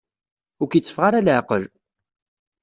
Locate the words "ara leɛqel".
1.07-1.63